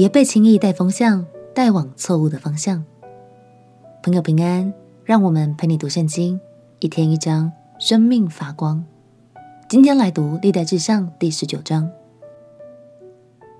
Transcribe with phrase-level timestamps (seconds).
[0.00, 2.82] 别被轻易带风向带往错误的方向。
[4.02, 4.72] 朋友平安，
[5.04, 6.40] 让我们陪你读圣经，
[6.78, 8.82] 一天一章，生命发光。
[9.68, 11.90] 今天来读历代志上第十九章。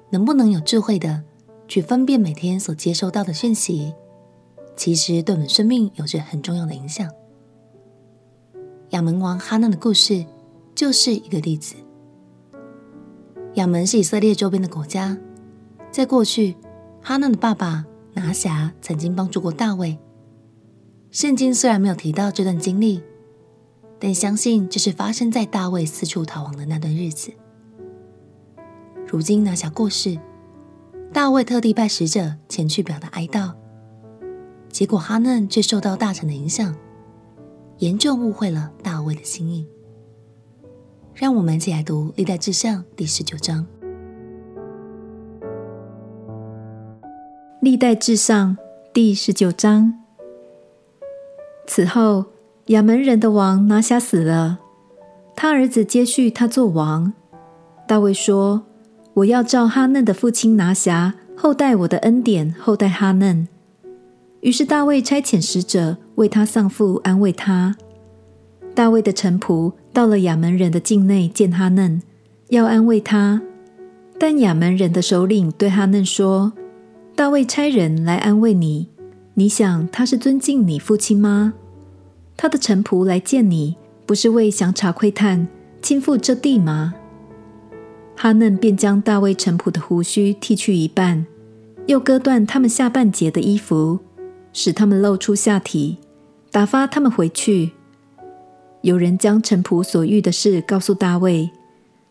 [0.08, 1.22] 能不能有智慧的
[1.68, 3.92] 去分辨每天所接收到的讯息，
[4.74, 7.06] 其实对我们生命有着很重要的影响。
[8.92, 10.24] 亚门王哈嫩的故事
[10.74, 11.74] 就是一个例子。
[13.56, 15.18] 亚门是以色列周边的国家，
[15.90, 16.56] 在过去，
[17.02, 19.98] 哈嫩的爸爸拿辖曾经帮助过大卫。
[21.10, 23.02] 圣经虽然没有提到这段经历，
[23.98, 27.32] 但相信这是发生在大卫四处逃亡的那段日子。
[29.04, 30.16] 如今拿辖过世，
[31.12, 33.52] 大卫特地派使者前去表达哀悼，
[34.68, 36.74] 结果哈嫩却受到大臣的影响。
[37.78, 39.66] 严重误会了大卫的心意。
[41.14, 43.64] 让我们一起来读《历代志上》第十九章。
[47.62, 48.56] 《历代志上》
[48.90, 49.92] 第十九章。
[51.66, 52.24] 此后，
[52.68, 54.60] 亚门人的王拿辖死了，
[55.36, 57.12] 他儿子接续他做王。
[57.86, 58.62] 大卫说
[59.12, 63.46] ：“我要照哈嫩的父亲拿辖厚待我的恩典，厚待哈嫩。”
[64.40, 67.76] 于是大卫差遣使者为他丧父，安慰他。
[68.74, 72.00] 大卫的臣仆到了亚门人的境内见哈嫩，
[72.48, 73.42] 要安慰他。
[74.18, 76.54] 但亚门人的首领对哈嫩说
[77.20, 78.88] ：“大卫差人来安慰你，
[79.34, 81.52] 你想他是尊敬你父亲吗？
[82.34, 83.76] 他的臣仆来见你，
[84.06, 85.46] 不是为详查窥探，
[85.82, 86.94] 亲赴这地吗？”
[88.16, 91.26] 哈嫩便将大卫臣仆的胡须剃去一半，
[91.84, 93.98] 又割断他们下半截的衣服。
[94.54, 95.98] 使他们露出下体，
[96.50, 97.72] 打发他们回去。
[98.80, 101.50] 有人将臣仆所遇的事告诉大卫，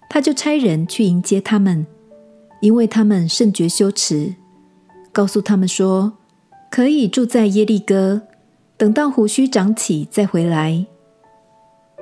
[0.07, 1.87] 他就差人去迎接他们，
[2.61, 4.35] 因为他们甚觉羞耻。
[5.20, 6.14] 告诉他们说，
[6.72, 8.21] 可以住在耶利哥，
[8.77, 10.86] 等到胡须长起再回来。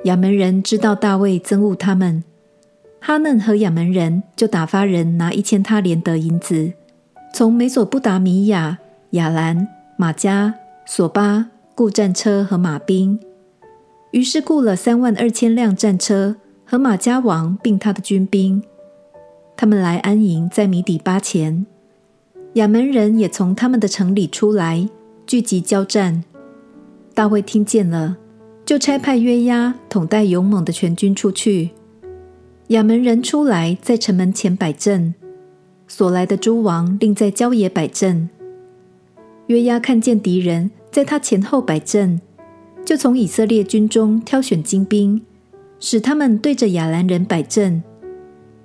[0.04, 2.24] 亚门人知道大卫憎恶他们，
[3.02, 6.74] 哈嫩和亚门人就打发人拿一千他连得银子，
[7.34, 8.78] 从美索不达米亚、
[9.12, 9.68] 亚兰。
[9.98, 10.54] 马加、
[10.86, 13.20] 索巴雇战车和马兵，
[14.12, 18.62] 于是雇了三万二千辆战车和玛迦王并他的军兵。
[19.56, 21.66] 他们来安营在米底巴前，
[22.58, 24.90] 亚门人也从他们的城里出来，
[25.28, 26.24] 聚集交战。
[27.14, 28.18] 大卫听见了，
[28.66, 31.70] 就差派约押统带勇猛的全军出去。
[32.70, 35.14] 亚门人出来，在城门前摆阵，
[35.88, 38.28] 所来的诸王另在郊野摆阵。
[39.46, 42.20] 约押看见敌人在他前后摆阵，
[42.84, 45.22] 就从以色列军中挑选精兵，
[45.80, 47.84] 使他们对着亚兰人摆阵；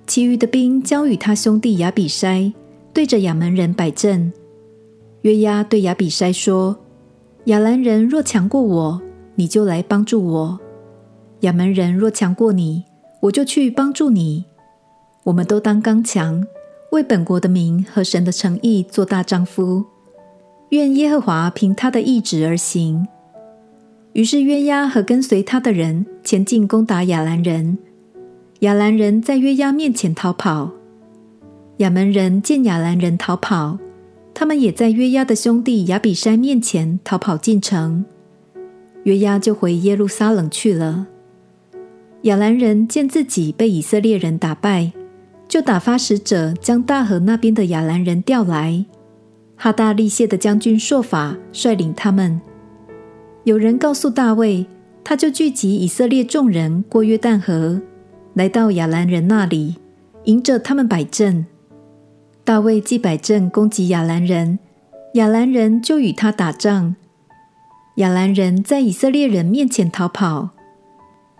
[0.07, 2.53] 其余的兵交与他兄弟亚比筛，
[2.93, 4.31] 对着亚门人摆阵。
[5.23, 6.77] 约押对亚比筛说
[7.45, 9.01] ：“亚兰人若强过我，
[9.35, 10.57] 你就来帮助我；
[11.39, 12.83] 亚门人若强过你，
[13.21, 14.45] 我就去帮助你。
[15.23, 16.45] 我们都当刚强，
[16.91, 19.85] 为本国的名和神的诚意做大丈夫。”
[20.69, 23.07] 愿耶和华凭他的意志而行。
[24.13, 27.77] 于是约押和跟随他的人前进攻打亚兰人，
[28.59, 30.71] 亚兰人在约押面前逃跑。
[31.77, 33.79] 亚门人见亚兰人逃跑，
[34.33, 38.05] 他们也在约押的兄弟亚比筛面前逃跑进城。
[39.03, 41.07] 约押就回耶路撒冷去了。
[42.21, 44.93] 亚兰人见自己被以色列人打败，
[45.47, 48.85] 就打发使者将大河那边的亚兰人调来。
[49.55, 52.39] 哈大利谢的将军朔法率领他们。
[53.43, 54.65] 有人告诉大卫，
[55.03, 57.81] 他就聚集以色列众人过约旦河，
[58.35, 59.75] 来到亚兰人那里，
[60.23, 61.45] 迎着他们摆阵。
[62.45, 64.59] 大卫既摆阵攻击亚兰人，
[65.13, 66.95] 亚兰人就与他打仗。
[67.95, 70.49] 亚兰人在以色列人面前逃跑。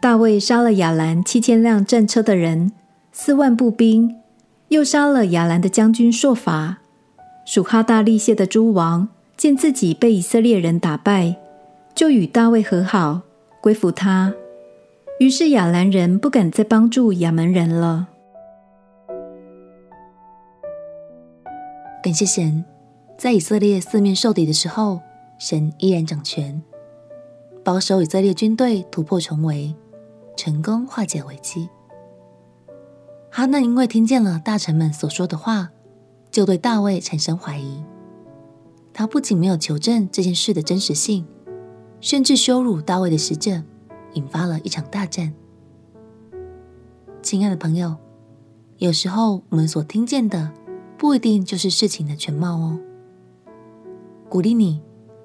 [0.02, 2.72] 大卫杀了亚兰七千辆战车的人，
[3.12, 4.16] 四万步兵，
[4.70, 6.78] 又杀了亚兰的将军朔法。
[7.46, 11.36] 属哈大利谢的诸王见自己被以色列人打败，
[11.94, 13.22] 就与大卫和好，
[13.60, 14.34] 归服他。
[15.20, 18.08] 于是亚兰人不敢再帮助亚门人了。
[22.04, 22.66] 感谢神，
[23.18, 25.00] 在以色列四面受敌的时候，
[25.40, 26.62] 神依然掌权，
[27.64, 29.74] 保守以色列军队突破重围，
[30.36, 31.70] 成功化解危机。
[33.32, 35.70] 哈嫩因为听见了大臣们所说的话。
[36.30, 37.84] 就对大卫产生怀疑，
[38.92, 41.28] 他不仅没有求证这件事的真实性，
[42.02, 43.62] 甚至羞辱大卫的使者，
[44.14, 45.32] 引发了一场大战。
[47.22, 47.96] 亲爱的朋友，
[48.80, 50.52] 有时候我们所听见的，
[51.04, 52.80] 不一定就是事情的全貌哦。
[54.30, 54.82] 鼓励你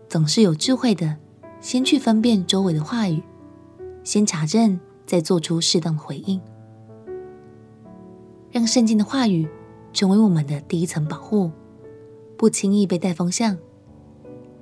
[0.08, 1.16] 总是有智慧的，
[1.60, 3.22] 先去分辨周围的话语，
[4.02, 6.40] 先查证，再做出适当的回应，
[8.50, 9.48] 让圣经的话语
[9.92, 11.52] 成为我们的第一层保护，
[12.36, 13.56] 不轻易被带风向。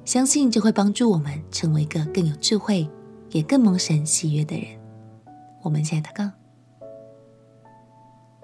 [0.05, 2.87] 相信就会帮助我们成为一个更有智慧，
[3.31, 4.67] 也更蒙神喜悦的人。
[5.63, 6.31] 我们现在祷告，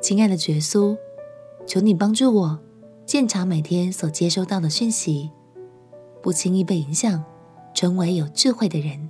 [0.00, 0.96] 亲爱的主耶稣，
[1.66, 2.58] 求你帮助我
[3.06, 5.30] 鉴察每天所接收到的讯息，
[6.22, 7.24] 不轻易被影响，
[7.74, 9.08] 成为有智慧的人。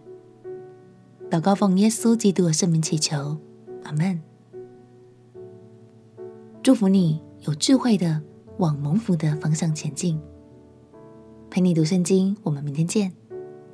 [1.31, 3.37] 祷告奉耶稣基督的圣名祈求，
[3.85, 4.21] 阿门。
[6.63, 8.23] 祝福你有智慧的
[8.59, 10.21] 往蒙福的方向前进。
[11.51, 13.13] 陪你读圣经，我们明天见。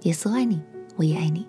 [0.02, 0.60] 耶稣爱你，
[0.96, 1.46] 我也爱你。